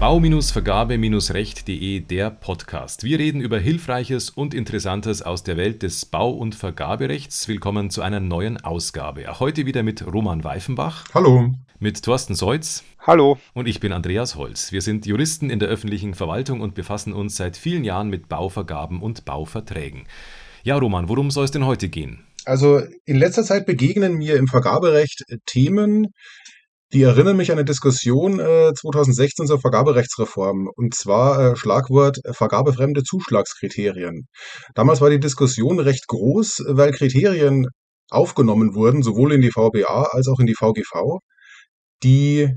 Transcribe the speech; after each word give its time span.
Bau-Vergabe-Recht.de, 0.00 2.00
der 2.00 2.30
Podcast. 2.30 3.04
Wir 3.04 3.18
reden 3.18 3.40
über 3.40 3.58
Hilfreiches 3.58 4.30
und 4.30 4.54
Interessantes 4.54 5.22
aus 5.22 5.42
der 5.42 5.56
Welt 5.56 5.82
des 5.82 6.06
Bau- 6.06 6.30
und 6.30 6.54
Vergaberechts. 6.54 7.48
Willkommen 7.48 7.90
zu 7.90 8.02
einer 8.02 8.20
neuen 8.20 8.62
Ausgabe. 8.62 9.40
Heute 9.40 9.66
wieder 9.66 9.82
mit 9.82 10.06
Roman 10.06 10.44
Weifenbach. 10.44 11.04
Hallo. 11.14 11.52
Mit 11.78 12.02
Thorsten 12.02 12.34
Seutz. 12.34 12.84
Hallo. 13.06 13.38
Und 13.54 13.68
ich 13.68 13.80
bin 13.80 13.92
Andreas 13.92 14.36
Holz. 14.36 14.72
Wir 14.72 14.82
sind 14.82 15.06
Juristen 15.06 15.50
in 15.50 15.58
der 15.58 15.68
öffentlichen 15.68 16.14
Verwaltung 16.14 16.60
und 16.60 16.74
befassen 16.74 17.12
uns 17.12 17.36
seit 17.36 17.56
vielen 17.56 17.84
Jahren 17.84 18.08
mit 18.08 18.28
Bauvergaben 18.28 19.02
und 19.02 19.24
Bauverträgen. 19.24 20.04
Ja, 20.62 20.76
Roman, 20.76 21.08
worum 21.08 21.30
soll 21.30 21.44
es 21.44 21.50
denn 21.50 21.66
heute 21.66 21.88
gehen? 21.88 22.26
Also 22.44 22.82
in 23.04 23.16
letzter 23.16 23.44
Zeit 23.44 23.66
begegnen 23.66 24.14
mir 24.14 24.36
im 24.36 24.46
Vergaberecht 24.46 25.24
Themen, 25.46 26.08
die 26.92 27.02
erinnern 27.02 27.36
mich 27.36 27.50
an 27.52 27.58
eine 27.58 27.64
Diskussion 27.64 28.40
äh, 28.40 28.72
2016 28.74 29.46
zur 29.46 29.60
Vergaberechtsreform 29.60 30.68
und 30.74 30.94
zwar 30.94 31.52
äh, 31.52 31.56
Schlagwort 31.56 32.18
äh, 32.24 32.32
vergabefremde 32.32 33.04
Zuschlagskriterien. 33.04 34.26
Damals 34.74 35.00
war 35.00 35.10
die 35.10 35.20
Diskussion 35.20 35.78
recht 35.78 36.08
groß, 36.08 36.64
weil 36.68 36.90
Kriterien 36.92 37.66
aufgenommen 38.10 38.74
wurden, 38.74 39.02
sowohl 39.02 39.32
in 39.32 39.40
die 39.40 39.52
VBA 39.52 40.08
als 40.10 40.26
auch 40.26 40.40
in 40.40 40.46
die 40.46 40.56
VGV, 40.56 41.20
die 42.02 42.48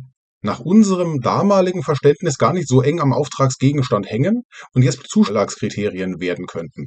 nach 0.44 0.60
unserem 0.60 1.20
damaligen 1.22 1.84
Verständnis 1.84 2.38
gar 2.38 2.54
nicht 2.54 2.68
so 2.68 2.82
eng 2.82 3.00
am 3.00 3.14
Auftragsgegenstand 3.14 4.10
hängen 4.10 4.44
und 4.74 4.84
jetzt 4.84 5.08
Zuschlagskriterien 5.10 6.20
werden 6.20 6.46
könnten. 6.46 6.86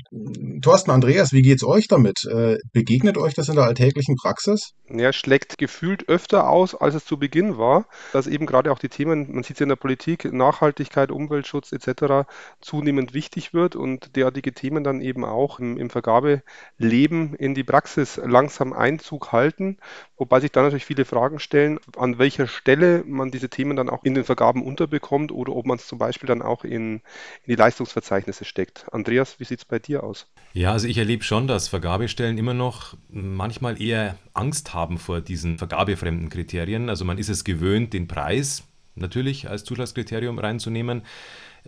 Thorsten 0.63 0.91
Andreas, 0.91 1.33
wie 1.33 1.43
geht's 1.43 1.65
euch 1.65 1.89
damit? 1.89 2.25
Äh, 2.31 2.57
begegnet 2.73 3.19
euch 3.19 3.35
das 3.35 3.49
in 3.49 3.57
der 3.57 3.65
alltäglichen 3.65 4.17
Praxis? 4.17 4.73
Ja, 4.89 5.13
schlägt 5.13 5.59
gefühlt 5.59 6.09
öfter 6.09 6.49
aus, 6.49 6.75
als 6.75 6.95
es 6.95 7.05
zu 7.05 7.19
Beginn 7.19 7.59
war, 7.59 7.87
dass 8.13 8.27
eben 8.27 8.47
gerade 8.47 8.71
auch 8.71 8.79
die 8.79 8.89
Themen, 8.89 9.33
man 9.33 9.43
sieht 9.43 9.57
es 9.57 9.61
in 9.61 9.69
der 9.69 9.77
Politik, 9.77 10.33
Nachhaltigkeit, 10.33 11.11
Umweltschutz 11.11 11.73
etc. 11.73 12.29
zunehmend 12.61 13.13
wichtig 13.15 13.53
wird 13.53 13.75
und 13.75 14.15
derartige 14.17 14.53
Themen 14.53 14.85
dann 14.85 15.01
eben 15.01 15.25
auch 15.25 15.59
im, 15.59 15.77
im 15.77 15.91
Vergabeleben 15.91 17.35
in 17.35 17.55
die 17.55 17.65
Praxis 17.65 18.21
langsam 18.23 18.73
Einzug 18.73 19.33
halten, 19.33 19.79
wobei 20.17 20.41
sich 20.41 20.53
dann 20.53 20.65
natürlich 20.65 20.85
viele 20.85 21.05
Fragen 21.05 21.41
stellen, 21.41 21.81
an 21.97 22.19
welcher 22.19 22.47
Stelle 22.47 23.03
man 23.07 23.31
diese 23.31 23.46
Themen 23.49 23.77
dann 23.77 23.89
auch 23.89 24.05
in 24.05 24.15
den 24.15 24.25
Vergaben 24.25 24.63
unterbekommt 24.63 25.33
oder 25.33 25.55
ob 25.55 25.67
man 25.67 25.79
es 25.79 25.87
zum 25.87 25.99
Beispiel 25.99 26.27
dann 26.27 26.43
auch 26.43 26.65
in, 26.65 26.97
in 26.97 27.03
die 27.49 27.55
Leistungsverzeichnisse 27.55 28.45
steckt. 28.45 28.87
Andreas, 28.93 29.41
wie 29.41 29.45
sieht 29.45 29.61
es 29.61 29.65
bei 29.65 29.79
dir 29.79 30.05
aus? 30.05 30.27
Ja, 30.53 30.73
also 30.73 30.89
ich 30.89 30.99
erlebe 30.99 31.23
schon, 31.23 31.47
dass 31.47 31.69
Vergabestellen 31.69 32.39
immer 32.39 32.55
noch 32.55 32.97
manchmal 33.09 33.81
eher 33.81 34.17
Angst 34.33 34.75
haben 34.75 34.99
vor 34.99 35.21
diesen 35.21 35.59
vergabefremden 35.59 36.29
Kriterien. 36.29 36.89
Also 36.89 37.05
man 37.05 37.19
ist 37.19 37.29
es 37.29 37.45
gewöhnt, 37.45 37.93
den 37.93 38.09
Preis 38.09 38.65
natürlich 38.95 39.49
als 39.49 39.65
Zuschlagskriterium 39.65 40.39
reinzunehmen. 40.39 41.03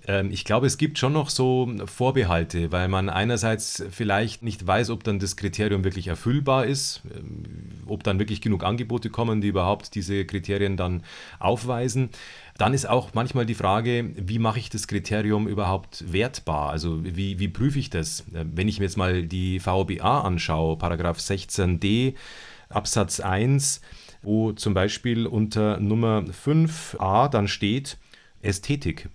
Ähm, 0.06 0.30
ich 0.30 0.44
glaube, 0.44 0.66
es 0.66 0.78
gibt 0.78 0.98
schon 0.98 1.12
noch 1.12 1.30
so 1.30 1.70
Vorbehalte, 1.86 2.72
weil 2.72 2.88
man 2.88 3.08
einerseits 3.08 3.84
vielleicht 3.90 4.42
nicht 4.42 4.66
weiß, 4.66 4.90
ob 4.90 5.04
dann 5.04 5.18
das 5.18 5.36
Kriterium 5.36 5.84
wirklich 5.84 6.08
erfüllbar 6.08 6.66
ist, 6.66 7.02
ähm, 7.16 7.44
ob 7.86 8.04
dann 8.04 8.18
wirklich 8.18 8.40
genug 8.40 8.64
Angebote 8.64 9.10
kommen, 9.10 9.40
die 9.40 9.48
überhaupt 9.48 9.94
diese 9.94 10.24
Kriterien 10.24 10.76
dann 10.76 11.02
aufweisen. 11.38 12.10
Dann 12.56 12.74
ist 12.74 12.88
auch 12.88 13.14
manchmal 13.14 13.46
die 13.46 13.54
Frage, 13.54 14.10
wie 14.16 14.38
mache 14.38 14.58
ich 14.58 14.70
das 14.70 14.88
Kriterium 14.88 15.46
überhaupt 15.46 16.12
wertbar? 16.12 16.70
Also 16.70 17.04
wie, 17.04 17.38
wie 17.38 17.48
prüfe 17.48 17.78
ich 17.78 17.90
das? 17.90 18.20
Äh, 18.32 18.44
wenn 18.52 18.68
ich 18.68 18.78
mir 18.78 18.86
jetzt 18.86 18.96
mal 18.96 19.22
die 19.24 19.60
VBA 19.60 20.22
anschaue, 20.22 20.76
Paragraph 20.76 21.18
16d 21.18 22.14
Absatz 22.68 23.20
1, 23.20 23.80
wo 24.22 24.52
zum 24.52 24.74
Beispiel 24.74 25.26
unter 25.26 25.80
Nummer 25.80 26.24
5a 26.44 27.28
dann 27.28 27.48
steht 27.48 27.96
Ästhetik. 28.42 29.08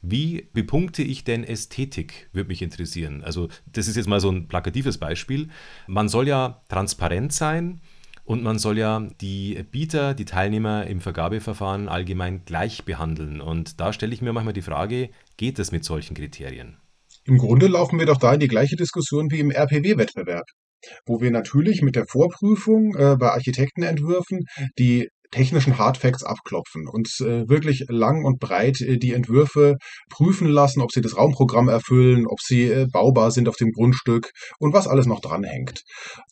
Wie 0.00 0.48
bepunkte 0.52 1.02
ich 1.02 1.24
denn 1.24 1.42
Ästhetik, 1.44 2.28
würde 2.32 2.48
mich 2.48 2.62
interessieren. 2.62 3.22
Also 3.24 3.48
das 3.72 3.88
ist 3.88 3.96
jetzt 3.96 4.08
mal 4.08 4.20
so 4.20 4.30
ein 4.30 4.46
plakatives 4.46 4.98
Beispiel. 4.98 5.48
Man 5.86 6.08
soll 6.08 6.28
ja 6.28 6.62
transparent 6.68 7.32
sein 7.32 7.80
und 8.24 8.42
man 8.42 8.58
soll 8.58 8.78
ja 8.78 9.08
die 9.20 9.64
Bieter, 9.70 10.14
die 10.14 10.24
Teilnehmer 10.24 10.86
im 10.86 11.00
Vergabeverfahren 11.00 11.88
allgemein 11.88 12.44
gleich 12.44 12.84
behandeln. 12.84 13.40
Und 13.40 13.80
da 13.80 13.92
stelle 13.92 14.14
ich 14.14 14.22
mir 14.22 14.32
manchmal 14.32 14.54
die 14.54 14.62
Frage, 14.62 15.10
geht 15.36 15.58
das 15.58 15.72
mit 15.72 15.84
solchen 15.84 16.14
Kriterien? 16.14 16.76
Im 17.24 17.38
Grunde 17.38 17.66
laufen 17.66 17.98
wir 17.98 18.06
doch 18.06 18.18
da 18.18 18.34
in 18.34 18.40
die 18.40 18.48
gleiche 18.48 18.76
Diskussion 18.76 19.30
wie 19.30 19.40
im 19.40 19.50
RPW-Wettbewerb 19.50 20.46
wo 21.06 21.20
wir 21.20 21.30
natürlich 21.30 21.82
mit 21.82 21.96
der 21.96 22.06
Vorprüfung 22.06 22.94
äh, 22.94 23.16
bei 23.18 23.30
Architektenentwürfen 23.30 24.44
die 24.78 25.08
technischen 25.30 25.78
Hardfacts 25.78 26.24
abklopfen 26.24 26.88
und 26.88 27.08
äh, 27.20 27.48
wirklich 27.48 27.84
lang 27.88 28.24
und 28.24 28.38
breit 28.38 28.80
äh, 28.80 28.98
die 28.98 29.12
Entwürfe 29.12 29.76
prüfen 30.10 30.48
lassen, 30.48 30.80
ob 30.80 30.92
sie 30.92 31.00
das 31.00 31.16
Raumprogramm 31.16 31.68
erfüllen, 31.68 32.26
ob 32.26 32.40
sie 32.40 32.64
äh, 32.64 32.86
baubar 32.90 33.30
sind 33.30 33.48
auf 33.48 33.56
dem 33.56 33.72
Grundstück 33.72 34.30
und 34.58 34.72
was 34.72 34.86
alles 34.86 35.06
noch 35.06 35.20
dranhängt. 35.20 35.82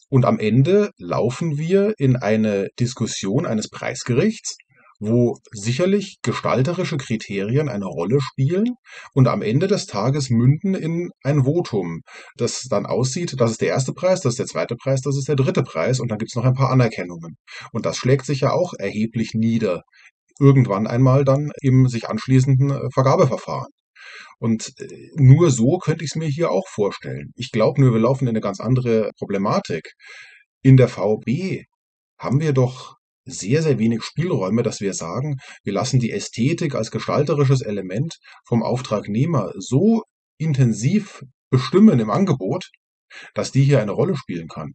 Und 0.09 0.25
am 0.25 0.39
Ende 0.39 0.91
laufen 0.99 1.59
wir 1.59 1.95
in 1.99 2.17
eine 2.17 2.69
Diskussion 2.79 3.47
eines 3.47 3.69
Preisgerichts, 3.69 4.57
wo 4.99 5.39
sicherlich 5.53 6.19
gestalterische 6.23 6.97
Kriterien 6.97 7.69
eine 7.69 7.87
Rolle 7.87 8.21
spielen 8.21 8.75
und 9.13 9.29
am 9.29 9.43
Ende 9.43 9.67
des 9.67 9.87
Tages 9.87 10.31
münden 10.31 10.75
in 10.75 11.11
ein 11.23 11.45
Votum, 11.45 12.03
das 12.37 12.63
dann 12.69 12.87
aussieht, 12.87 13.41
das 13.41 13.53
ist 13.53 13.61
der 13.61 13.69
erste 13.69 13.93
Preis, 13.93 14.21
das 14.21 14.35
ist 14.35 14.39
der 14.39 14.47
zweite 14.47 14.77
Preis, 14.77 15.01
das 15.03 15.17
ist 15.17 15.29
der 15.29 15.37
dritte 15.37 15.63
Preis 15.63 16.01
und 16.01 16.11
dann 16.11 16.19
gibt 16.19 16.31
es 16.31 16.37
noch 16.37 16.45
ein 16.45 16.55
paar 16.55 16.71
Anerkennungen. 16.71 17.37
Und 17.73 17.87
das 17.87 17.97
schlägt 17.97 18.27
sich 18.27 18.41
ja 18.41 18.53
auch 18.53 18.73
erheblich 18.79 19.33
nieder. 19.35 19.83
Irgendwann 20.39 20.87
einmal 20.87 21.25
dann 21.25 21.51
im 21.63 21.89
sich 21.89 22.09
anschließenden 22.09 22.71
äh, 22.71 22.91
Vergabeverfahren. 22.93 23.73
Und 24.39 24.73
äh, 24.79 25.11
nur 25.15 25.51
so 25.51 25.79
könnte 25.79 26.05
ich 26.05 26.11
es 26.13 26.17
mir 26.17 26.29
hier 26.29 26.51
auch 26.51 26.69
vorstellen. 26.69 27.33
Ich 27.37 27.51
glaube 27.51 27.81
nur, 27.81 27.93
wir 27.93 28.01
laufen 28.01 28.25
in 28.25 28.31
eine 28.31 28.41
ganz 28.41 28.61
andere 28.61 29.11
Problematik. 29.19 29.93
In 30.63 30.77
der 30.77 30.89
VB 30.89 31.65
haben 32.19 32.41
wir 32.41 32.53
doch 32.53 32.97
sehr, 33.27 33.63
sehr 33.63 33.79
wenig 33.79 34.03
Spielräume, 34.03 34.63
dass 34.63 34.81
wir 34.81 34.95
sagen, 34.95 35.37
wir 35.65 35.73
lassen 35.73 36.01
die 36.01 36.13
Ästhetik 36.13 36.75
als 36.75 36.91
gestalterisches 36.91 37.61
Element 37.61 38.17
vom 38.47 38.63
Auftragnehmer 38.63 39.53
so 39.57 40.03
intensiv 40.39 41.23
bestimmen 41.51 42.01
im 42.01 42.11
Angebot, 42.11 42.71
dass 43.35 43.53
die 43.53 43.65
hier 43.65 43.81
eine 43.81 43.93
Rolle 43.93 44.17
spielen 44.17 44.49
kann. 44.49 44.73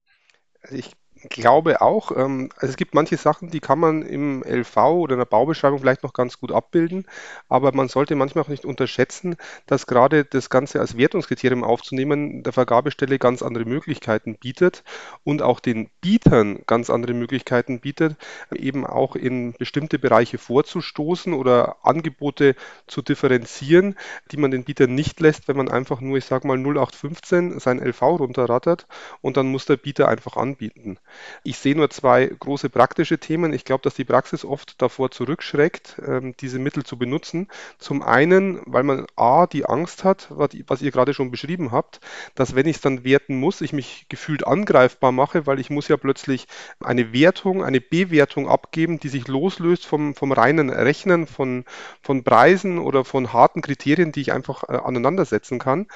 Ich 0.70 0.92
glaube 1.30 1.82
auch, 1.82 2.12
ähm, 2.16 2.50
also 2.56 2.68
es 2.72 2.78
gibt 2.78 2.94
manche 2.94 3.18
Sachen, 3.18 3.50
die 3.50 3.59
kann 3.59 3.80
man 3.80 4.02
im 4.02 4.44
LV 4.44 4.78
oder 4.78 5.14
in 5.14 5.20
der 5.20 5.26
Baubeschreibung 5.26 5.80
vielleicht 5.80 6.04
noch 6.04 6.14
ganz 6.14 6.40
gut 6.40 6.52
abbilden, 6.52 7.06
aber 7.50 7.72
man 7.74 7.88
sollte 7.88 8.16
manchmal 8.16 8.44
auch 8.44 8.50
nicht 8.50 8.66
unterschätzen, 8.66 9.36
dass 9.68 9.88
gerade 9.88 10.26
das 10.26 10.50
Ganze 10.50 10.80
als 10.80 10.98
Wertungskriterium 10.98 11.64
aufzunehmen 11.64 12.44
der 12.44 12.54
Vergabestelle 12.54 13.20
ganz 13.20 13.42
andere 13.42 13.66
Möglichkeiten 13.66 14.36
bietet 14.38 14.84
und 15.24 15.42
auch 15.42 15.59
den 15.59 15.90
Bietern 16.02 16.62
ganz 16.66 16.90
andere 16.90 17.14
Möglichkeiten 17.14 17.80
bietet, 17.80 18.16
eben 18.53 18.86
auch 18.86 19.16
in 19.16 19.53
bestimmte 19.53 20.00
Bereiche 20.00 20.38
vorzustoßen 20.38 21.34
oder 21.34 21.78
Angebote 21.84 22.56
zu 22.88 23.02
differenzieren, 23.02 23.96
die 24.32 24.38
man 24.38 24.52
den 24.52 24.64
Bietern 24.64 24.96
nicht 24.96 25.20
lässt, 25.20 25.48
wenn 25.48 25.58
man 25.58 25.70
einfach 25.70 26.02
nur, 26.02 26.18
ich 26.18 26.26
sage 26.26 26.48
mal 26.48 26.58
0815 26.58 27.59
sein 27.59 27.80
LV 27.80 28.02
runterrattert 28.02 28.88
und 29.22 29.38
dann 29.38 29.48
muss 29.48 29.66
der 29.66 29.78
Bieter 29.78 30.08
einfach 30.08 30.38
anbieten. 30.38 30.98
Ich 31.44 31.58
sehe 31.58 31.76
nur 31.76 31.90
zwei 31.90 32.26
große 32.26 32.70
praktische 32.70 33.18
Themen. 33.18 33.54
Ich 33.54 33.66
glaube, 33.66 33.84
dass 33.84 33.96
die 33.96 34.06
Praxis 34.06 34.46
oft 34.46 34.82
davor 34.82 35.12
zurückschreckt, 35.12 36.02
ähm, 36.06 36.36
diese 36.40 36.60
Mittel 36.60 36.84
zu 36.84 36.98
benutzen. 36.98 37.48
Zum 37.78 38.02
einen, 38.02 38.62
weil 38.66 38.84
man 38.84 39.08
A, 39.16 39.48
die 39.48 39.66
Angst 39.66 40.04
hat, 40.04 40.28
was 40.30 40.82
ihr 40.82 40.92
gerade 40.92 41.14
schon 41.14 41.32
beschrieben 41.32 41.72
habt, 41.72 42.00
dass 42.36 42.56
wenn 42.56 42.68
ich 42.68 42.78
es 42.78 42.82
dann 42.82 43.04
werten 43.04 43.40
muss, 43.40 43.62
ich 43.62 43.74
mich 43.74 44.06
gefühlt 44.09 44.46
angreifbar 44.46 45.12
mache, 45.12 45.46
weil 45.46 45.59
ich 45.59 45.70
muss 45.70 45.88
ja 45.88 45.97
plötzlich 45.97 46.47
eine 46.80 47.14
Wertung, 47.14 47.64
eine 47.64 47.82
Bewertung 47.82 48.47
abgeben, 48.50 49.00
die 49.00 49.09
sich 49.09 49.28
loslöst 49.28 49.85
vom, 49.85 50.16
vom 50.16 50.32
reinen 50.32 50.70
Rechnen 50.70 51.28
von, 51.28 51.66
von 52.02 52.24
Preisen 52.24 52.80
oder 52.80 53.06
von 53.06 53.34
harten 53.34 53.62
Kriterien, 53.62 54.12
die 54.12 54.22
ich 54.22 54.34
einfach 54.34 54.64
äh, 54.70 54.78
aneinandersetzen 54.78 55.59
kann 55.59 55.88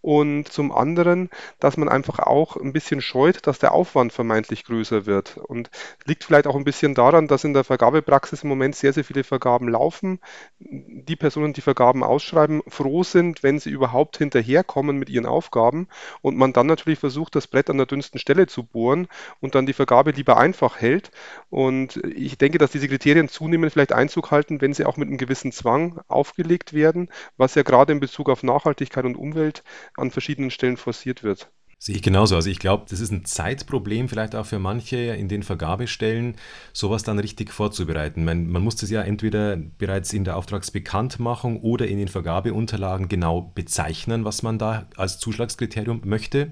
und 0.00 0.48
zum 0.48 0.70
anderen, 0.72 1.28
dass 1.58 1.76
man 1.76 1.88
einfach 1.88 2.20
auch 2.20 2.56
ein 2.56 2.72
bisschen 2.72 3.00
scheut, 3.00 3.46
dass 3.46 3.58
der 3.58 3.72
Aufwand 3.72 4.12
vermeintlich 4.12 4.64
größer 4.64 5.06
wird. 5.06 5.38
Und 5.38 5.70
liegt 6.04 6.24
vielleicht 6.24 6.46
auch 6.46 6.56
ein 6.56 6.64
bisschen 6.64 6.94
daran, 6.94 7.26
dass 7.26 7.44
in 7.44 7.52
der 7.52 7.64
Vergabepraxis 7.64 8.42
im 8.44 8.48
Moment 8.48 8.76
sehr, 8.76 8.92
sehr 8.92 9.04
viele 9.04 9.24
Vergaben 9.24 9.68
laufen. 9.68 10.20
Die 10.60 11.16
Personen, 11.16 11.52
die 11.52 11.60
Vergaben 11.60 12.04
ausschreiben, 12.04 12.62
froh 12.68 13.02
sind, 13.02 13.42
wenn 13.42 13.58
sie 13.58 13.70
überhaupt 13.70 14.18
hinterherkommen 14.18 14.98
mit 14.98 15.10
ihren 15.10 15.26
Aufgaben 15.26 15.88
und 16.22 16.36
man 16.36 16.52
dann 16.52 16.66
natürlich 16.66 16.98
versucht, 16.98 17.34
das 17.34 17.48
Brett 17.48 17.68
an 17.68 17.78
der 17.78 17.86
dünnsten 17.86 18.20
Stelle 18.20 18.46
zu 18.46 18.62
bohren 18.62 19.08
und 19.40 19.54
dann 19.54 19.66
die 19.66 19.72
Vergabe 19.72 20.12
lieber 20.12 20.36
einfach 20.36 20.80
hält. 20.80 21.10
Und 21.50 21.96
ich 22.04 22.38
denke, 22.38 22.58
dass 22.58 22.70
diese 22.70 22.88
Kriterien 22.88 23.28
zunehmend 23.28 23.72
vielleicht 23.72 23.92
Einzug 23.92 24.30
halten, 24.30 24.60
wenn 24.60 24.74
sie 24.74 24.84
auch 24.84 24.96
mit 24.96 25.08
einem 25.08 25.18
gewissen 25.18 25.50
Zwang 25.50 26.00
aufgelegt 26.08 26.72
werden, 26.72 27.08
was 27.36 27.54
ja 27.56 27.62
gerade 27.62 27.92
in 27.92 28.00
Bezug 28.00 28.28
auf 28.28 28.42
Nachhaltigkeit 28.42 29.04
und 29.04 29.16
Umwelt 29.16 29.64
an 29.98 30.10
verschiedenen 30.10 30.50
Stellen 30.50 30.76
forciert 30.76 31.22
wird. 31.22 31.50
Sehe 31.80 31.94
ich 31.94 32.02
genauso. 32.02 32.34
Also 32.34 32.50
ich 32.50 32.58
glaube, 32.58 32.86
das 32.88 32.98
ist 32.98 33.12
ein 33.12 33.24
Zeitproblem 33.24 34.08
vielleicht 34.08 34.34
auch 34.34 34.46
für 34.46 34.58
manche 34.58 34.96
in 34.96 35.28
den 35.28 35.44
Vergabestellen, 35.44 36.34
sowas 36.72 37.04
dann 37.04 37.20
richtig 37.20 37.52
vorzubereiten. 37.52 38.24
Man, 38.24 38.48
man 38.50 38.62
muss 38.62 38.74
das 38.74 38.90
ja 38.90 39.02
entweder 39.02 39.56
bereits 39.56 40.12
in 40.12 40.24
der 40.24 40.36
Auftragsbekanntmachung 40.36 41.60
oder 41.60 41.86
in 41.86 41.98
den 41.98 42.08
Vergabeunterlagen 42.08 43.08
genau 43.08 43.52
bezeichnen, 43.54 44.24
was 44.24 44.42
man 44.42 44.58
da 44.58 44.88
als 44.96 45.20
Zuschlagskriterium 45.20 46.02
möchte. 46.04 46.50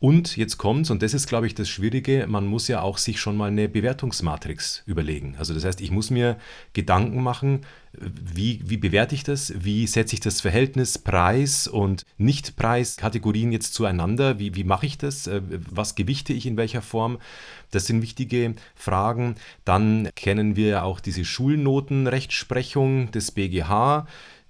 Und 0.00 0.36
jetzt 0.36 0.58
kommt's, 0.58 0.90
und 0.90 1.02
das 1.02 1.12
ist, 1.12 1.26
glaube 1.26 1.48
ich, 1.48 1.56
das 1.56 1.68
Schwierige, 1.68 2.26
man 2.28 2.46
muss 2.46 2.68
ja 2.68 2.82
auch 2.82 2.98
sich 2.98 3.18
schon 3.18 3.36
mal 3.36 3.48
eine 3.48 3.68
Bewertungsmatrix 3.68 4.84
überlegen. 4.86 5.34
Also 5.38 5.54
das 5.54 5.64
heißt, 5.64 5.80
ich 5.80 5.90
muss 5.90 6.10
mir 6.10 6.36
Gedanken 6.72 7.20
machen, 7.20 7.62
wie, 7.92 8.60
wie 8.64 8.76
bewerte 8.76 9.16
ich 9.16 9.24
das? 9.24 9.52
Wie 9.56 9.88
setze 9.88 10.14
ich 10.14 10.20
das 10.20 10.40
Verhältnis 10.40 10.98
Preis 10.98 11.66
und 11.66 12.04
Nicht-Preis-Kategorien 12.16 13.50
jetzt 13.50 13.74
zueinander? 13.74 14.38
Wie, 14.38 14.54
wie 14.54 14.62
mache 14.62 14.86
ich 14.86 14.98
das? 14.98 15.26
Äh, 15.26 15.42
was 15.68 15.96
gewichte 15.96 16.32
ich 16.32 16.46
in 16.46 16.56
welcher 16.56 16.82
Form? 16.82 17.18
Das 17.72 17.86
sind 17.86 18.00
wichtige 18.00 18.54
Fragen. 18.76 19.34
Dann 19.64 20.10
kennen 20.14 20.54
wir 20.54 20.84
auch 20.84 21.00
diese 21.00 21.24
Schulnotenrechtsprechung 21.24 23.10
des 23.10 23.32
BGH 23.32 24.06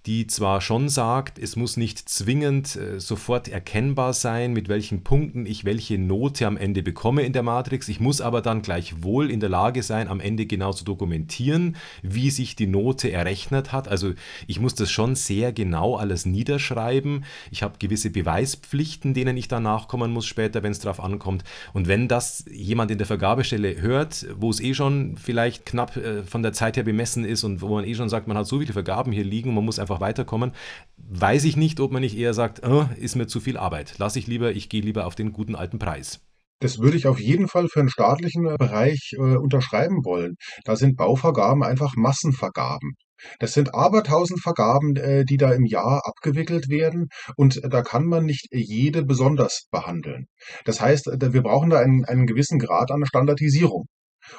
die 0.09 0.27
zwar 0.27 0.63
schon 0.63 0.89
sagt, 0.89 1.39
es 1.39 1.55
muss 1.55 1.77
nicht 1.77 2.09
zwingend 2.09 2.77
äh, 2.77 2.99
sofort 2.99 3.47
erkennbar 3.47 4.15
sein, 4.15 4.55
mit 4.55 4.71
welchen 4.71 5.05
Punkten 5.05 5.45
ich 5.45 5.67
welche 5.67 5.99
Note 5.99 6.47
am 6.47 6.57
Ende 6.57 6.83
bekomme 6.83 7.25
in 7.25 7.35
der 7.35 7.43
Matrix. 7.43 7.91
Ich 7.91 8.01
muss 8.01 8.23
aber 8.23 8.41
dann 8.41 8.63
gleichwohl 8.63 9.31
in 9.31 9.41
der 9.41 9.51
Lage 9.51 9.83
sein, 9.83 10.09
am 10.09 10.21
Ende 10.21 10.47
genau 10.47 10.73
zu 10.73 10.87
dokumentieren, 10.87 11.77
wie 12.01 12.31
sich 12.31 12.57
die 12.57 12.67
Note 12.67 13.13
errechnet 13.13 13.71
hat. 13.73 13.87
Also 13.87 14.15
ich 14.47 14.59
muss 14.61 14.75
das 14.75 14.91
schon 14.91 15.15
sehr 15.15 15.53
genau 15.53 15.97
alles 15.97 16.25
niederschreiben. 16.25 17.27
Ich 17.51 17.63
habe 17.63 17.77
gewisse 17.79 18.09
Beweispflichten, 18.09 19.13
denen 19.13 19.37
ich 19.37 19.49
dann 19.49 19.65
nachkommen 19.65 20.11
muss 20.11 20.25
später, 20.25 20.63
wenn 20.63 20.73
es 20.73 20.79
darauf 20.79 21.01
ankommt. 21.01 21.45
Und 21.75 21.87
wenn 21.87 22.09
das 22.09 22.47
jemand 22.51 22.91
in 22.91 22.97
der 22.97 23.07
Vergabestelle 23.07 23.79
hört, 23.83 24.27
wo 24.39 24.49
es 24.49 24.61
eh 24.61 24.73
schon 24.73 25.19
vielleicht 25.19 25.67
knapp 25.67 25.99
äh, 25.99 26.23
von 26.23 26.43
der 26.43 26.55
Zeit 26.55 26.79
her 26.79 26.85
bemessen 26.85 27.27
ist 27.27 27.45
und 27.45 27.61
wo 27.61 27.69
man 27.69 27.85
eh 27.85 27.95
schon 27.95 28.09
sagt, 28.09 28.27
man 28.27 28.39
hat 28.39 28.47
so 28.47 28.59
viele 28.59 28.73
Vergaben 28.73 29.13
hier 29.13 29.25
liegen, 29.25 29.53
man 29.53 29.67
muss 29.67 29.79
einfach 29.79 29.98
einfach 29.99 30.01
weiterkommen. 30.01 30.53
Weiß 30.97 31.45
ich 31.45 31.57
nicht, 31.57 31.81
ob 31.81 31.93
man 31.93 32.03
nicht 32.03 32.17
eher 32.17 32.35
sagt, 32.35 32.67
oh, 32.67 32.87
ist 32.99 33.17
mir 33.17 33.27
zu 33.27 33.41
viel 33.41 33.57
Arbeit. 33.57 33.95
Lass 33.99 34.17
ich 34.17 34.27
lieber, 34.27 34.53
ich 34.53 34.69
gehe 34.69 34.83
lieber 34.83 35.07
auf 35.07 35.15
den 35.15 35.33
guten 35.33 35.55
alten 35.55 35.79
Preis. 35.79 36.21
Das 36.61 36.81
würde 36.81 36.97
ich 36.97 37.07
auf 37.07 37.21
jeden 37.21 37.47
Fall 37.47 37.69
für 37.69 37.81
den 37.81 37.89
staatlichen 37.89 38.47
äh, 38.47 38.57
Bereich 38.59 39.13
äh, 39.13 39.37
unterschreiben 39.37 40.05
wollen. 40.05 40.35
Da 40.65 40.75
sind 40.75 40.97
Bauvergaben 40.97 41.63
einfach 41.63 41.95
Massenvergaben. 41.95 42.95
Das 43.39 43.53
sind 43.53 43.75
abertausend 43.75 44.41
Vergaben, 44.41 44.97
äh, 44.97 45.25
die 45.25 45.37
da 45.37 45.53
im 45.53 45.67
Jahr 45.67 46.03
abgewickelt 46.05 46.69
werden 46.69 47.09
und 47.37 47.61
da 47.63 47.83
kann 47.83 48.07
man 48.07 48.25
nicht 48.25 48.49
jede 48.51 49.05
besonders 49.05 49.67
behandeln. 49.71 50.27
Das 50.65 50.81
heißt, 50.81 51.09
äh, 51.09 51.33
wir 51.33 51.43
brauchen 51.43 51.71
da 51.71 51.79
einen, 51.79 52.05
einen 52.05 52.27
gewissen 52.27 52.59
Grad 52.59 52.91
an 52.91 53.07
Standardisierung. 53.07 53.87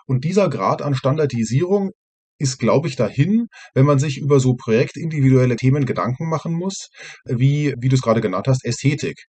Und 0.06 0.24
dieser 0.24 0.50
Grad 0.50 0.82
an 0.82 0.96
Standardisierung 0.96 1.92
ist, 2.40 2.58
glaube 2.58 2.88
ich, 2.88 2.96
dahin, 2.96 3.48
wenn 3.74 3.86
man 3.86 4.00
sich 4.00 4.18
über 4.18 4.40
so 4.40 4.56
projektindividuelle 4.56 5.56
Themen 5.56 5.86
Gedanken 5.86 6.30
machen 6.30 6.54
muss, 6.54 6.90
wie, 7.26 7.74
wie 7.80 7.90
du 7.90 7.96
es 7.96 8.02
gerade 8.02 8.22
genannt 8.22 8.48
hast, 8.48 8.66
Ästhetik. 8.66 9.26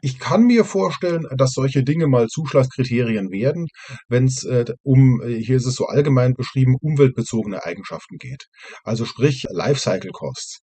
Ich 0.00 0.18
kann 0.18 0.44
mir 0.46 0.64
vorstellen, 0.64 1.26
dass 1.36 1.52
solche 1.52 1.84
Dinge 1.84 2.06
mal 2.06 2.28
Zuschlagskriterien 2.28 3.30
werden, 3.30 3.66
wenn 4.08 4.24
es 4.24 4.42
äh, 4.44 4.64
um, 4.82 5.20
äh, 5.20 5.34
hier 5.34 5.56
ist 5.56 5.66
es 5.66 5.74
so 5.74 5.86
allgemein 5.86 6.34
beschrieben, 6.34 6.76
umweltbezogene 6.80 7.64
Eigenschaften 7.64 8.16
geht. 8.16 8.46
Also 8.84 9.04
sprich 9.04 9.44
Lifecycle 9.50 10.12
Costs. 10.12 10.60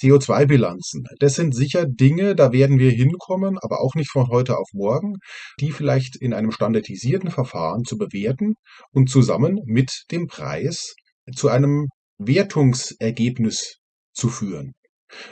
CO2-Bilanzen, 0.00 1.06
das 1.18 1.34
sind 1.34 1.54
sicher 1.54 1.86
Dinge, 1.86 2.36
da 2.36 2.52
werden 2.52 2.78
wir 2.78 2.92
hinkommen, 2.92 3.58
aber 3.60 3.80
auch 3.80 3.94
nicht 3.94 4.10
von 4.10 4.28
heute 4.28 4.58
auf 4.58 4.68
morgen, 4.72 5.14
die 5.58 5.72
vielleicht 5.72 6.14
in 6.16 6.32
einem 6.32 6.52
standardisierten 6.52 7.32
Verfahren 7.32 7.84
zu 7.84 7.98
bewerten 7.98 8.54
und 8.92 9.10
zusammen 9.10 9.60
mit 9.66 10.04
dem 10.12 10.28
Preis 10.28 10.94
zu 11.34 11.48
einem 11.48 11.88
Wertungsergebnis 12.18 13.78
zu 14.14 14.28
führen. 14.28 14.72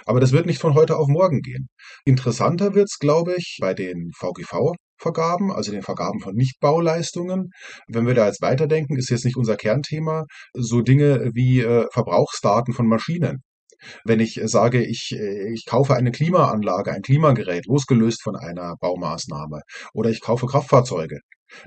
Aber 0.06 0.20
das 0.20 0.32
wird 0.32 0.46
nicht 0.46 0.60
von 0.60 0.74
heute 0.74 0.96
auf 0.96 1.08
morgen 1.08 1.40
gehen. 1.40 1.68
Interessanter 2.04 2.74
wird's, 2.74 2.98
glaube 2.98 3.34
ich, 3.36 3.58
bei 3.60 3.74
den 3.74 4.10
VGV-Vergaben, 4.16 5.50
also 5.50 5.72
den 5.72 5.82
Vergaben 5.82 6.20
von 6.20 6.34
Nichtbauleistungen. 6.34 7.50
Wenn 7.88 8.06
wir 8.06 8.14
da 8.14 8.26
jetzt 8.26 8.42
weiterdenken, 8.42 8.96
ist 8.96 9.10
jetzt 9.10 9.24
nicht 9.24 9.36
unser 9.36 9.56
Kernthema, 9.56 10.24
so 10.52 10.80
Dinge 10.80 11.30
wie 11.34 11.60
äh, 11.60 11.86
Verbrauchsdaten 11.92 12.72
von 12.72 12.86
Maschinen. 12.86 13.42
Wenn 14.04 14.20
ich 14.20 14.40
sage, 14.44 14.84
ich, 14.84 15.12
äh, 15.12 15.52
ich 15.52 15.64
kaufe 15.66 15.94
eine 15.94 16.12
Klimaanlage, 16.12 16.92
ein 16.92 17.02
Klimagerät, 17.02 17.66
losgelöst 17.66 18.22
von 18.22 18.36
einer 18.36 18.76
Baumaßnahme, 18.80 19.60
oder 19.92 20.10
ich 20.10 20.20
kaufe 20.20 20.46
Kraftfahrzeuge, 20.46 21.18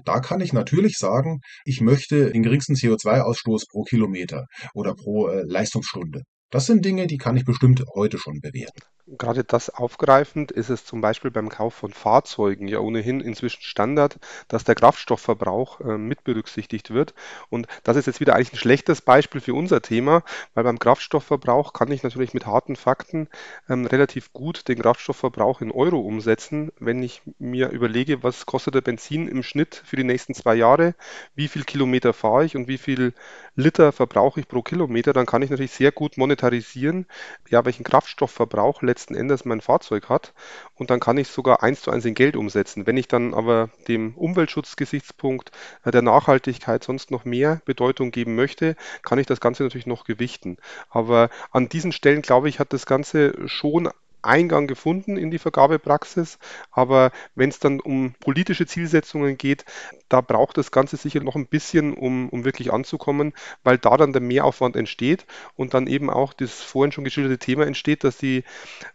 da 0.06 0.20
kann 0.20 0.42
ich 0.42 0.54
natürlich 0.54 0.98
sagen, 0.98 1.40
ich 1.66 1.82
möchte 1.82 2.32
den 2.32 2.44
geringsten 2.44 2.76
CO2-Ausstoß 2.76 3.70
pro 3.70 3.84
Kilometer 3.84 4.46
oder 4.74 4.94
pro 4.94 5.28
äh, 5.28 5.44
Leistungsstunde. 5.46 6.22
Das 6.50 6.66
sind 6.66 6.86
Dinge, 6.86 7.08
die 7.08 7.18
kann 7.18 7.36
ich 7.36 7.46
bestimmt 7.46 7.84
heute 7.96 8.18
schon 8.18 8.40
bewerten. 8.42 8.82
Gerade 9.10 9.46
das 9.46 9.70
aufgreifend 9.70 10.52
ist 10.52 10.68
es 10.68 10.84
zum 10.84 11.00
Beispiel 11.00 11.32
beim 11.32 11.48
Kauf 11.48 11.74
von 11.74 11.94
Fahrzeugen 11.94 12.68
ja 12.68 12.80
ohnehin 12.80 13.22
inzwischen 13.22 13.62
Standard, 13.62 14.20
dass 14.50 14.66
der 14.66 14.76
Kraftstoffverbrauch 14.76 15.80
äh, 15.80 15.98
mit 15.98 16.26
berücksichtigt 16.26 16.92
wird. 16.92 17.14
Und 17.50 17.68
das 17.84 17.96
ist 17.96 18.08
jetzt 18.08 18.20
wieder 18.20 18.36
eigentlich 18.36 18.52
ein 18.52 18.58
schlechtes 18.58 19.02
Beispiel 19.02 19.40
für 19.40 19.54
unser 19.54 19.82
Thema, 19.82 20.24
weil 20.56 20.66
beim 20.66 20.78
Kraftstoffverbrauch 20.78 21.72
kann 21.72 21.90
ich 21.90 22.04
natürlich 22.04 22.34
mit 22.34 22.48
harten 22.48 22.76
Fakten 22.76 23.30
ähm, 23.70 23.86
relativ 23.86 24.34
gut 24.34 24.68
den 24.68 24.80
Kraftstoffverbrauch 24.82 25.62
in 25.62 25.72
Euro 25.72 26.02
umsetzen. 26.02 26.74
Wenn 26.78 27.02
ich 27.02 27.22
mir 27.40 27.70
überlege, 27.70 28.24
was 28.24 28.46
kostet 28.46 28.76
der 28.76 28.82
Benzin 28.82 29.30
im 29.30 29.42
Schnitt 29.42 29.82
für 29.86 29.96
die 29.96 30.04
nächsten 30.04 30.34
zwei 30.34 30.56
Jahre, 30.56 30.96
wie 31.34 31.48
viel 31.48 31.64
Kilometer 31.64 32.12
fahre 32.12 32.44
ich 32.44 32.58
und 32.58 32.68
wie 32.68 32.78
viel 32.78 33.14
Liter 33.56 33.94
verbrauche 33.94 34.42
ich 34.42 34.50
pro 34.50 34.62
Kilometer, 34.64 35.14
dann 35.14 35.26
kann 35.26 35.42
ich 35.44 35.50
natürlich 35.50 35.72
sehr 35.72 35.94
gut 35.94 36.18
monetarisieren, 36.18 37.06
ja, 37.50 37.64
welchen 37.64 37.86
Kraftstoffverbrauch 37.86 38.82
letztendlich 38.82 38.97
letzten 38.98 39.14
Endes 39.14 39.46
mein 39.46 39.62
Fahrzeug 39.62 40.10
hat 40.10 40.34
und 40.74 40.90
dann 40.90 41.00
kann 41.00 41.20
ich 41.20 41.28
sogar 41.28 41.62
eins 41.62 41.82
zu 41.82 41.92
eins 41.92 42.04
in 42.04 42.16
Geld 42.16 42.36
umsetzen. 42.36 42.88
Wenn 42.88 42.98
ich 42.98 43.08
dann 43.08 43.36
aber 43.36 43.70
dem 43.88 44.16
Umweltschutzgesichtspunkt 44.16 45.52
äh, 45.86 45.92
der 45.92 46.02
Nachhaltigkeit 46.02 46.84
sonst 46.84 47.12
noch 47.12 47.24
mehr 47.24 47.62
Bedeutung 47.66 48.10
geben 48.10 48.34
möchte, 48.34 48.76
kann 49.04 49.20
ich 49.20 49.28
das 49.28 49.40
Ganze 49.40 49.62
natürlich 49.62 49.86
noch 49.86 50.04
gewichten. 50.04 50.58
Aber 50.90 51.30
an 51.52 51.70
diesen 51.70 51.92
Stellen, 51.92 52.24
glaube 52.24 52.50
ich, 52.50 52.60
hat 52.60 52.74
das 52.74 52.88
Ganze 52.88 53.36
schon 53.48 53.88
Eingang 54.28 54.68
gefunden 54.68 55.18
in 55.18 55.32
die 55.32 55.40
Vergabepraxis. 55.40 56.38
Aber 56.72 57.12
wenn 57.36 57.50
es 57.50 57.60
dann 57.60 57.80
um 57.80 58.14
politische 58.20 58.66
Zielsetzungen 58.66 59.38
geht, 59.38 59.66
da 60.10 60.22
braucht 60.22 60.58
das 60.58 60.72
Ganze 60.72 60.98
sicher 60.98 61.22
noch 61.22 61.36
ein 61.36 61.48
bisschen, 61.48 61.94
um, 61.94 62.30
um 62.30 62.46
wirklich 62.46 62.72
anzukommen, 62.72 63.34
weil 63.64 63.78
da 63.78 63.98
dann 63.98 64.14
der 64.14 64.22
Mehraufwand 64.22 64.76
entsteht 64.76 65.26
und 65.56 65.74
dann 65.74 65.88
eben 65.88 66.10
auch 66.10 66.34
das 66.34 66.62
vorhin 66.62 66.92
schon 66.92 67.04
geschilderte 67.04 67.40
Thema 67.40 67.66
entsteht, 67.66 68.04
dass 68.04 68.18
die 68.18 68.44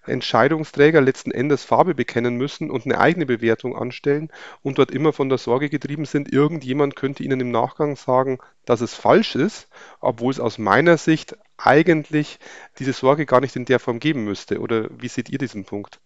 Entscheidungsträger 0.06 1.00
letzten 1.00 1.30
Endes 1.30 1.64
Farbe 1.64 1.94
bekennen 1.94 2.36
müssen 2.36 2.70
und 2.70 2.86
eine 2.86 2.98
eigene 2.98 3.26
Bewertung 3.26 3.76
anstellen 3.76 4.30
und 4.62 4.78
dort 4.78 4.90
immer 4.90 5.12
von 5.12 5.28
der 5.28 5.38
Sorge 5.38 5.68
getrieben 5.68 6.04
sind, 6.04 6.32
irgendjemand 6.32 6.96
könnte 6.96 7.22
ihnen 7.22 7.40
im 7.40 7.50
Nachgang 7.50 7.96
sagen, 7.96 8.38
dass 8.64 8.80
es 8.80 8.94
falsch 8.94 9.34
ist, 9.34 9.68
obwohl 10.00 10.30
es 10.30 10.40
aus 10.40 10.58
meiner 10.58 10.96
Sicht 10.96 11.36
eigentlich 11.64 12.38
diese 12.78 12.92
Sorge 12.92 13.26
gar 13.26 13.40
nicht 13.40 13.56
in 13.56 13.64
der 13.64 13.78
Form 13.78 14.00
geben 14.00 14.24
müsste. 14.24 14.60
Oder 14.60 14.88
wie 15.00 15.08
seht 15.08 15.30
ihr 15.30 15.38
diesen 15.38 15.64
Punkt? 15.64 16.00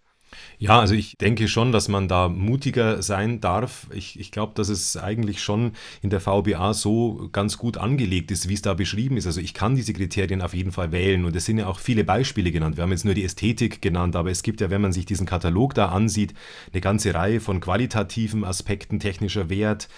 Ja, 0.59 0.81
also 0.81 0.95
ich 0.95 1.17
denke 1.19 1.49
schon, 1.49 1.71
dass 1.71 1.89
man 1.89 2.09
da 2.09 2.29
mutiger 2.29 3.03
sein 3.03 3.41
darf. 3.41 3.87
Ich, 3.93 4.19
ich 4.19 4.33
glaube, 4.33 4.55
dass 4.55 4.69
es 4.69 4.97
eigentlich 4.97 5.43
schon 5.43 5.73
in 6.03 6.11
der 6.11 6.21
VBA 6.21 6.75
so 6.75 7.29
ganz 7.31 7.59
gut 7.59 7.77
angelegt 7.77 8.31
ist, 8.31 8.49
wie 8.49 8.55
es 8.55 8.63
da 8.63 8.75
beschrieben 8.75 9.17
ist. 9.17 9.27
Also 9.27 9.41
ich 9.41 9.55
kann 9.55 9.77
diese 9.77 9.93
Kriterien 9.93 10.43
auf 10.43 10.55
jeden 10.55 10.73
Fall 10.73 10.93
wählen 10.93 11.25
und 11.25 11.37
es 11.37 11.45
sind 11.45 11.59
ja 11.59 11.67
auch 11.67 11.79
viele 11.79 12.05
Beispiele 12.05 12.51
genannt. 12.51 12.77
Wir 12.77 12.83
haben 12.83 12.91
jetzt 12.91 13.05
nur 13.05 13.15
die 13.15 13.25
Ästhetik 13.25 13.83
genannt, 13.83 14.17
aber 14.17 14.31
es 14.31 14.43
gibt 14.43 14.61
ja, 14.61 14.71
wenn 14.71 14.81
man 14.81 14.93
sich 14.93 15.05
diesen 15.05 15.27
Katalog 15.27 15.75
da 15.75 15.89
ansieht, 15.91 16.35
eine 16.73 16.81
ganze 16.81 17.15
Reihe 17.15 17.41
von 17.41 17.61
qualitativen 17.61 18.45
Aspekten, 18.45 18.99
technischer 18.99 19.51
Wert, 19.51 19.89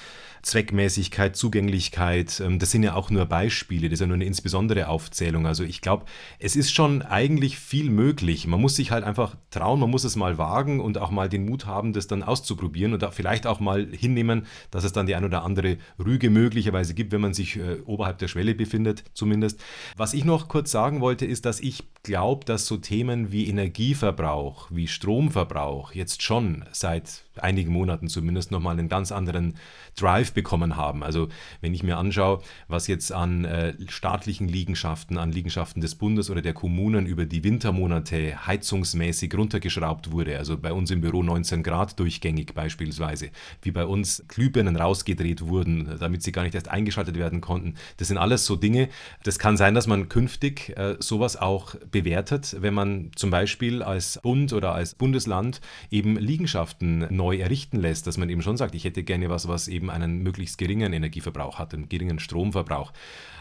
Zweckmäßigkeit, 0.48 1.36
Zugänglichkeit, 1.36 2.40
ähm, 2.40 2.58
das 2.58 2.70
sind 2.70 2.82
ja 2.82 2.94
auch 2.94 3.10
nur 3.10 3.26
Beispiele, 3.26 3.88
das 3.88 3.96
ist 3.96 4.00
ja 4.00 4.06
nur 4.06 4.14
eine 4.14 4.24
insbesondere 4.24 4.88
Aufzählung. 4.88 5.46
Also 5.46 5.62
ich 5.62 5.82
glaube, 5.82 6.06
es 6.38 6.56
ist 6.56 6.72
schon 6.72 7.02
eigentlich 7.02 7.58
viel 7.58 7.90
möglich. 7.90 8.46
Man 8.46 8.60
muss 8.60 8.76
sich 8.76 8.90
halt 8.90 9.04
einfach 9.04 9.36
trauen, 9.50 9.78
man 9.78 9.90
muss 9.90 10.04
es 10.04 10.16
mal 10.16 10.38
wagen 10.38 10.80
und 10.80 10.96
auch 10.98 11.10
mal 11.10 11.28
den 11.28 11.44
Mut 11.44 11.66
haben, 11.66 11.92
das 11.92 12.06
dann 12.06 12.22
auszuprobieren 12.22 12.94
und 12.94 13.04
vielleicht 13.12 13.46
auch 13.46 13.60
mal 13.60 13.86
hinnehmen, 13.92 14.46
dass 14.70 14.84
es 14.84 14.92
dann 14.92 15.06
die 15.06 15.14
ein 15.14 15.24
oder 15.24 15.44
andere 15.44 15.76
Rüge 16.02 16.30
möglicherweise 16.30 16.94
gibt, 16.94 17.12
wenn 17.12 17.20
man 17.20 17.34
sich 17.34 17.56
äh, 17.56 17.80
oberhalb 17.84 18.18
der 18.18 18.28
Schwelle 18.28 18.54
befindet, 18.54 19.04
zumindest. 19.12 19.60
Was 19.96 20.14
ich 20.14 20.24
noch 20.24 20.48
kurz 20.48 20.70
sagen 20.70 21.02
wollte, 21.02 21.26
ist, 21.26 21.44
dass 21.44 21.60
ich 21.60 21.84
glaube, 22.02 22.46
dass 22.46 22.66
so 22.66 22.78
Themen 22.78 23.32
wie 23.32 23.48
Energieverbrauch, 23.48 24.68
wie 24.70 24.88
Stromverbrauch 24.88 25.92
jetzt 25.92 26.22
schon 26.22 26.64
seit 26.72 27.24
einigen 27.36 27.72
Monaten 27.72 28.08
zumindest 28.08 28.50
nochmal 28.50 28.78
einen 28.78 28.88
ganz 28.88 29.12
anderen 29.12 29.54
Drive 29.96 30.34
bekommen 30.38 30.76
haben. 30.76 31.02
Also 31.02 31.26
wenn 31.61 31.75
ich 31.75 31.83
mir 31.83 31.97
anschaue, 31.97 32.40
was 32.68 32.87
jetzt 32.87 33.11
an 33.11 33.45
äh, 33.45 33.75
staatlichen 33.88 34.47
Liegenschaften, 34.47 35.18
an 35.18 35.33
Liegenschaften 35.33 35.80
des 35.80 35.97
Bundes 35.97 36.30
oder 36.30 36.42
der 36.42 36.52
Kommunen 36.52 37.07
über 37.07 37.26
die 37.26 37.42
Wintermonate 37.42 38.47
heizungsmäßig 38.47 39.35
runtergeschraubt 39.35 40.12
wurde, 40.12 40.38
also 40.38 40.57
bei 40.57 40.73
uns 40.73 40.92
im 40.92 41.00
Büro 41.00 41.25
19 41.25 41.64
Grad 41.64 41.99
durchgängig 41.99 42.54
beispielsweise, 42.54 43.30
wie 43.62 43.73
bei 43.73 43.85
uns 43.85 44.23
Glühbirnen 44.28 44.76
rausgedreht 44.76 45.42
wurden, 45.42 45.99
damit 45.99 46.23
sie 46.23 46.30
gar 46.30 46.45
nicht 46.45 46.54
erst 46.54 46.68
eingeschaltet 46.68 47.16
werden 47.16 47.40
konnten. 47.40 47.75
Das 47.97 48.07
sind 48.07 48.16
alles 48.16 48.47
so 48.47 48.54
Dinge. 48.54 48.90
Das 49.25 49.40
kann 49.40 49.57
sein, 49.57 49.75
dass 49.75 49.88
man 49.88 50.09
künftig 50.09 50.76
äh, 50.76 50.95
sowas 51.00 51.37
auch 51.37 51.75
bewertet, 51.90 52.57
wenn 52.61 52.75
man 52.75 53.11
zum 53.16 53.30
Beispiel 53.30 53.83
als 53.83 54.21
Bund 54.23 54.52
oder 54.52 54.73
als 54.73 54.95
Bundesland 54.95 55.61
eben 55.90 56.16
Liegenschaften 56.16 57.09
neu 57.11 57.38
errichten 57.38 57.80
lässt, 57.80 58.07
dass 58.07 58.18
man 58.18 58.30
eben 58.30 58.42
schon 58.42 58.57
sagt, 58.57 58.76
ich 58.76 58.85
hätte 58.85 59.02
gerne 59.02 59.28
was, 59.30 59.49
was 59.49 59.66
eben 59.66 59.90
einen 59.90 60.17
möglichst 60.22 60.58
geringen 60.58 60.92
Energieverbrauch 60.92 61.58
hat, 61.58 61.75
einen 61.75 61.88
geringen 61.88 62.18
Stromverbrauch. 62.18 62.92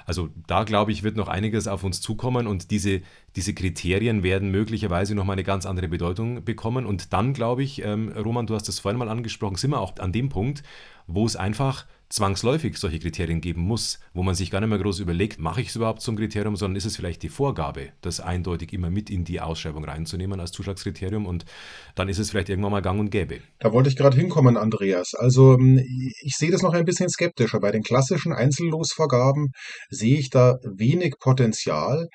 Also 0.05 0.29
da 0.47 0.63
glaube 0.63 0.93
ich, 0.93 1.03
wird 1.03 1.17
noch 1.17 1.27
einiges 1.27 1.67
auf 1.67 1.83
uns 1.83 1.99
zukommen 1.99 2.47
und 2.47 2.71
diese, 2.71 3.01
diese 3.35 3.53
Kriterien 3.53 4.23
werden 4.23 4.51
möglicherweise 4.51 5.15
nochmal 5.15 5.33
eine 5.33 5.43
ganz 5.43 5.65
andere 5.65 5.89
Bedeutung 5.89 6.45
bekommen. 6.45 6.85
Und 6.85 7.11
dann 7.11 7.33
glaube 7.33 7.63
ich, 7.63 7.83
ähm, 7.83 8.13
Roman, 8.13 8.47
du 8.47 8.55
hast 8.55 8.69
das 8.69 8.79
vorhin 8.79 8.97
mal 8.97 9.09
angesprochen, 9.09 9.57
sind 9.57 9.71
wir 9.71 9.81
auch 9.81 9.97
an 9.97 10.13
dem 10.13 10.29
Punkt, 10.29 10.63
wo 11.07 11.25
es 11.25 11.35
einfach 11.35 11.85
zwangsläufig 12.09 12.77
solche 12.77 12.99
Kriterien 12.99 13.41
geben 13.41 13.61
muss, 13.61 13.99
wo 14.13 14.23
man 14.23 14.35
sich 14.35 14.49
gar 14.49 14.61
nicht 14.61 14.69
mehr 14.69 14.79
groß 14.79 14.99
überlegt, 14.99 15.39
mache 15.39 15.61
ich 15.61 15.69
es 15.69 15.75
überhaupt 15.75 16.01
zum 16.01 16.15
Kriterium, 16.15 16.55
sondern 16.55 16.77
ist 16.77 16.85
es 16.85 16.95
vielleicht 16.95 17.23
die 17.23 17.29
Vorgabe, 17.29 17.89
das 18.01 18.19
eindeutig 18.19 18.73
immer 18.73 18.89
mit 18.89 19.09
in 19.09 19.25
die 19.25 19.41
Ausschreibung 19.41 19.83
reinzunehmen 19.83 20.39
als 20.39 20.51
Zuschlagskriterium 20.51 21.25
und 21.25 21.45
dann 21.95 22.09
ist 22.09 22.19
es 22.19 22.31
vielleicht 22.31 22.49
irgendwann 22.49 22.71
mal 22.71 22.81
gang 22.81 22.99
und 22.99 23.09
gäbe. 23.09 23.41
Da 23.59 23.73
wollte 23.73 23.89
ich 23.89 23.95
gerade 23.95 24.17
hinkommen, 24.17 24.57
Andreas. 24.57 25.13
Also 25.13 25.55
hm, 25.55 25.77
ich 25.77 26.35
sehe 26.37 26.51
das 26.51 26.61
noch 26.61 26.73
ein 26.73 26.85
bisschen 26.85 27.09
skeptischer. 27.09 27.59
Bei 27.59 27.71
den 27.71 27.83
klassischen 27.83 28.33
Einzellosvergaben 28.33 29.49
sehe 29.89 30.17
ich 30.17 30.29
da 30.29 30.55
wenig 30.63 31.15
Potenzial. 31.19 32.07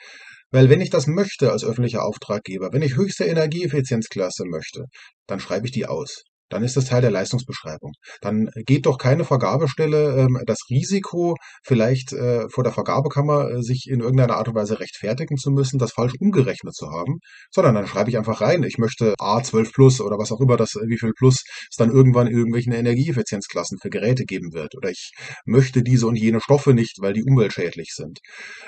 Weil 0.55 0.69
wenn 0.69 0.83
ich 0.83 0.91
das 0.91 1.07
möchte 1.07 1.51
als 1.51 1.65
öffentlicher 1.65 2.05
Auftraggeber, 2.05 2.69
wenn 2.73 2.83
ich 2.83 2.95
höchste 2.95 3.25
Energieeffizienzklasse 3.25 4.45
möchte, 4.45 4.85
dann 5.27 5.41
schreibe 5.41 5.67
ich 5.67 5.73
die 5.73 5.87
aus 5.87 6.25
dann 6.53 6.63
ist 6.63 6.77
das 6.77 6.87
Teil 6.87 7.01
der 7.01 7.11
Leistungsbeschreibung. 7.11 7.93
Dann 8.21 8.51
geht 8.67 8.87
doch 8.87 8.99
keine 8.99 9.25
Vergabestelle 9.25 10.17
ähm, 10.19 10.39
das 10.47 10.59
Risiko, 10.71 11.37
vielleicht 11.63 12.13
äh, 12.13 12.49
vor 12.49 12.65
der 12.65 12.73
Vergabekammer 12.73 13.51
äh, 13.51 13.63
sich 13.63 13.87
in 13.89 14.01
irgendeiner 14.01 14.37
Art 14.37 14.49
und 14.49 14.55
Weise 14.55 14.81
rechtfertigen 14.81 15.37
zu 15.37 15.51
müssen, 15.51 15.79
das 15.79 15.93
falsch 15.93 16.13
umgerechnet 16.21 16.75
zu 16.75 16.91
haben, 16.91 17.19
sondern 17.51 17.75
dann 17.75 17.87
schreibe 17.87 18.11
ich 18.11 18.19
einfach 18.19 18.41
rein, 18.41 18.63
ich 18.63 18.79
möchte 18.79 19.15
A12 19.15 19.73
Plus 19.73 20.01
oder 20.01 20.19
was 20.19 20.33
auch 20.33 20.41
immer 20.41 20.57
das, 20.57 20.75
wie 20.87 20.99
viel 20.99 21.13
Plus 21.17 21.43
es 21.71 21.77
dann 21.77 21.91
irgendwann 21.91 22.27
in 22.27 22.37
irgendwelchen 22.37 22.73
Energieeffizienzklassen 22.73 23.79
für 23.81 23.91
Geräte 23.91 24.25
geben 24.25 24.53
wird. 24.53 24.75
Oder 24.77 24.91
ich 24.91 25.13
möchte 25.45 25.83
diese 25.83 26.07
und 26.07 26.17
jene 26.17 26.41
Stoffe 26.41 26.75
nicht, 26.75 26.99
weil 27.01 27.13
die 27.13 27.23
umweltschädlich 27.23 27.93
sind. 27.95 28.19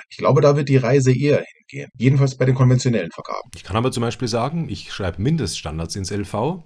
Ich 0.09 0.17
glaube, 0.17 0.41
da 0.41 0.55
wird 0.55 0.69
die 0.69 0.77
Reise 0.77 1.11
eher 1.11 1.43
hingehen. 1.69 1.89
Jedenfalls 1.97 2.37
bei 2.37 2.45
den 2.45 2.55
konventionellen 2.55 3.11
Vergaben. 3.11 3.49
Ich 3.55 3.63
kann 3.63 3.75
aber 3.75 3.91
zum 3.91 4.01
Beispiel 4.01 4.27
sagen, 4.27 4.69
ich 4.69 4.91
schreibe 4.91 5.21
Mindeststandards 5.21 5.95
ins 5.95 6.11
LV 6.11 6.63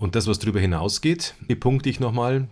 und 0.00 0.16
das, 0.16 0.26
was 0.26 0.40
darüber 0.40 0.58
hinausgeht, 0.58 1.34
die 1.48 1.54
punkte 1.54 1.88
ich 1.88 2.00
nochmal 2.00 2.48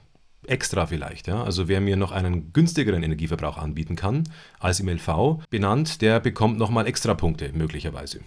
extra 0.46 0.86
vielleicht. 0.86 1.26
Ja? 1.26 1.42
Also 1.42 1.66
wer 1.66 1.80
mir 1.80 1.96
noch 1.96 2.12
einen 2.12 2.52
günstigeren 2.52 3.02
Energieverbrauch 3.02 3.58
anbieten 3.58 3.96
kann 3.96 4.24
als 4.60 4.80
im 4.80 4.88
LV 4.88 5.40
benannt, 5.50 6.00
der 6.00 6.20
bekommt 6.20 6.58
nochmal 6.58 6.86
extra 6.86 7.14
Punkte 7.14 7.50
möglicherweise. 7.52 8.20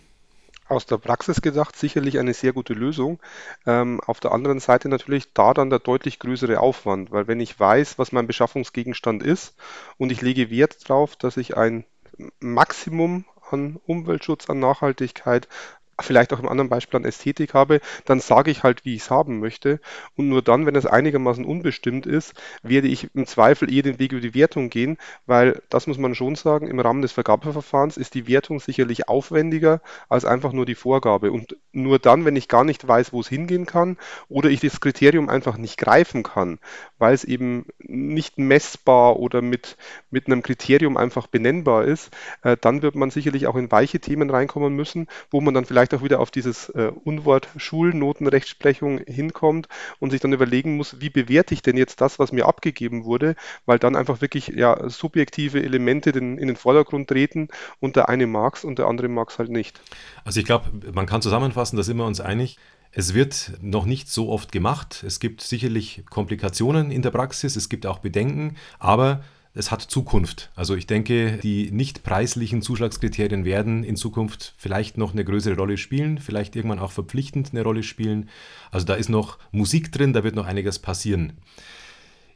Aus 0.68 0.86
der 0.86 0.98
Praxis 0.98 1.42
gedacht 1.42 1.76
sicherlich 1.76 2.18
eine 2.18 2.34
sehr 2.34 2.54
gute 2.54 2.74
Lösung. 2.74 3.20
Ähm, 3.66 4.00
auf 4.06 4.20
der 4.20 4.32
anderen 4.32 4.60
Seite 4.60 4.90
natürlich 4.90 5.34
da 5.34 5.54
dann 5.54 5.70
der 5.70 5.80
deutlich 5.80 6.18
größere 6.18 6.60
Aufwand, 6.60 7.12
weil 7.12 7.28
wenn 7.28 7.42
ich 7.42 7.60
weiß, 7.60 8.00
was 8.00 8.12
mein 8.12 8.28
Beschaffungsgegenstand 8.28 9.22
ist 9.22 9.54
und 9.98 10.12
ich 10.12 10.22
lege 10.22 10.50
Wert 10.50 10.90
darauf, 10.90 11.16
dass 11.16 11.38
ich 11.38 11.58
ein 11.58 11.84
Maximum 12.40 13.26
an 13.52 13.80
Umweltschutz, 13.86 14.50
an 14.50 14.60
Nachhaltigkeit, 14.60 15.48
vielleicht 16.00 16.34
auch 16.34 16.40
im 16.40 16.50
anderen 16.50 16.70
Beispiel 16.70 16.98
an 16.98 17.06
Ästhetik 17.06 17.54
habe, 17.54 17.82
dann 18.06 18.20
sage 18.20 18.52
ich 18.52 18.64
halt, 18.64 18.86
wie 18.86 18.96
ich 18.96 19.04
es 19.04 19.10
haben 19.10 19.40
möchte. 19.40 19.80
Und 20.16 20.30
nur 20.30 20.42
dann, 20.42 20.66
wenn 20.66 20.76
es 20.76 20.86
einigermaßen 20.86 21.46
unbestimmt 21.46 22.06
ist, 22.06 22.34
werde 22.64 22.88
ich 22.88 23.10
im 23.14 23.26
Zweifel 23.26 23.72
eher 23.72 23.84
den 23.84 24.00
Weg 24.00 24.12
über 24.12 24.22
die 24.22 24.34
Wertung 24.34 24.70
gehen, 24.70 24.98
weil 25.26 25.62
das 25.70 25.88
muss 25.88 25.98
man 25.98 26.16
schon 26.16 26.36
sagen, 26.36 26.68
im 26.68 26.80
Rahmen 26.80 27.02
des 27.02 27.12
Vergabeverfahrens 27.12 27.98
ist 27.98 28.14
die 28.14 28.28
Wertung 28.28 28.60
sicherlich 28.60 29.08
aufwendiger 29.08 29.82
als 30.10 30.26
einfach 30.26 30.54
nur 30.54 30.66
die 30.66 30.76
Vorgabe. 30.76 31.32
Und 31.32 31.56
nur 31.72 32.00
dann, 32.00 32.26
wenn 32.26 32.36
ich 32.36 32.48
gar 32.48 32.64
nicht 32.64 32.88
weiß, 32.88 33.14
wo 33.14 33.22
es 33.22 33.28
hingehen 33.28 33.66
kann 33.66 33.98
oder 34.30 34.50
ich 34.50 34.60
das 34.62 34.80
Kriterium 34.80 35.30
einfach 35.30 35.58
nicht 35.58 35.78
greifen 35.78 36.24
kann, 36.24 36.60
weil 36.98 37.14
es 37.14 37.24
eben 37.24 37.66
nicht 37.80 38.38
messbar 38.38 39.18
oder 39.18 39.42
mit, 39.42 39.78
mit 40.10 40.28
einem 40.28 40.42
Kriterium 40.44 40.98
einfach 40.98 41.28
benennbar 41.28 41.86
ist, 41.86 42.12
äh, 42.44 42.58
dann 42.60 42.82
wird 42.82 42.96
man 42.96 43.10
sicherlich 43.10 43.48
auch 43.48 43.56
in 43.56 43.72
weiche 43.72 44.00
Themen 44.00 44.30
reinkommen 44.30 44.76
müssen, 44.76 45.08
wo 45.30 45.42
man 45.42 45.54
dann 45.54 45.66
vielleicht 45.66 45.81
vielleicht 45.82 45.96
auch 45.96 46.04
wieder 46.04 46.20
auf 46.20 46.30
dieses 46.30 46.70
äh, 46.70 46.92
Unwort 47.04 47.48
Schulnotenrechtsprechung 47.58 49.00
hinkommt 49.08 49.68
und 50.00 50.12
sich 50.12 50.22
dann 50.22 50.32
überlegen 50.32 50.78
muss, 50.78 51.02
wie 51.02 51.10
bewerte 51.10 51.56
ich 51.56 51.64
denn 51.64 51.76
jetzt 51.76 52.02
das, 52.02 52.20
was 52.20 52.32
mir 52.32 52.46
abgegeben 52.46 53.04
wurde, 53.04 53.36
weil 53.66 53.80
dann 53.80 53.96
einfach 53.96 54.22
wirklich 54.22 54.50
ja 54.50 54.88
subjektive 54.90 55.64
Elemente 55.64 56.12
den, 56.12 56.38
in 56.38 56.48
den 56.48 56.56
Vordergrund 56.56 57.08
treten 57.08 57.48
und 57.80 57.96
der 57.96 58.10
eine 58.10 58.28
mag 58.28 58.58
es 58.58 58.64
und 58.64 58.78
der 58.78 58.86
andere 58.86 59.08
mag 59.08 59.32
es 59.32 59.40
halt 59.40 59.50
nicht. 59.50 59.82
Also 60.24 60.40
ich 60.40 60.46
glaube, 60.46 60.70
man 60.94 61.08
kann 61.08 61.24
zusammenfassen, 61.24 61.78
da 61.78 61.84
sind 61.84 61.98
wir 61.98 62.06
uns 62.06 62.22
einig. 62.22 62.58
Es 62.92 63.16
wird 63.16 63.54
noch 63.62 63.86
nicht 63.86 64.08
so 64.10 64.30
oft 64.30 64.52
gemacht. 64.52 65.04
Es 65.08 65.20
gibt 65.20 65.42
sicherlich 65.42 66.04
Komplikationen 66.12 66.92
in 66.92 67.02
der 67.02 67.10
Praxis, 67.10 67.56
es 67.56 67.70
gibt 67.70 67.88
auch 67.88 68.00
Bedenken, 68.00 68.58
aber 68.78 69.24
es 69.54 69.72
hat 69.72 69.82
Zukunft. 69.82 70.50
Also 70.56 70.76
ich 70.76 70.88
denke, 70.88 71.38
die 71.44 71.72
nicht 71.72 72.04
preislichen 72.04 72.62
Zuschlagskriterien 72.62 73.44
werden 73.44 73.84
in 73.84 73.96
Zukunft 73.98 74.54
vielleicht 74.58 74.98
noch 74.98 75.12
eine 75.12 75.26
größere 75.26 75.56
Rolle 75.56 75.78
spielen, 75.78 76.20
vielleicht 76.20 76.56
irgendwann 76.56 76.80
auch 76.80 76.92
verpflichtend 76.92 77.50
eine 77.52 77.64
Rolle 77.64 77.84
spielen. 77.84 78.30
Also 78.72 78.86
da 78.86 78.94
ist 78.94 79.10
noch 79.10 79.38
Musik 79.52 79.92
drin, 79.92 80.14
da 80.14 80.24
wird 80.24 80.36
noch 80.36 80.46
einiges 80.46 80.80
passieren. 80.80 81.34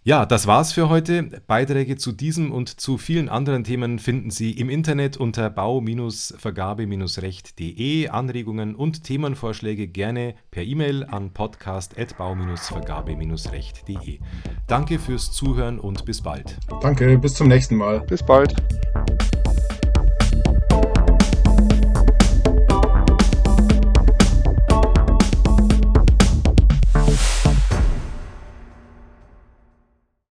Ja, 0.07 0.27
das 0.27 0.45
war's 0.45 0.71
für 0.71 0.88
heute. 0.88 1.24
Beiträge 1.47 1.97
zu 1.97 2.12
diesem 2.12 2.51
und 2.51 2.79
zu 2.79 3.00
vielen 3.00 3.27
anderen 3.27 3.63
Themen 3.63 3.97
finden 3.97 4.29
Sie 4.29 4.51
im 4.51 4.69
Internet 4.69 5.17
unter 5.17 5.50
bau-vergabe-recht.de. 5.50 8.09
Anregungen 8.09 8.75
und 8.75 9.03
Themenvorschläge 9.03 9.88
gerne 9.88 10.35
per 10.51 10.62
E-Mail 10.62 11.05
an 11.05 11.33
podcast.bau-vergabe-recht.de. 11.33 14.19
Danke 14.67 15.00
fürs 15.00 15.31
Zuhören 15.31 15.79
und 15.79 16.05
bis 16.05 16.21
bald. 16.21 16.55
Danke, 16.81 17.17
bis 17.17 17.33
zum 17.33 17.47
nächsten 17.47 17.75
Mal. 17.75 18.01
Bis 18.01 18.24
bald. 18.24 18.53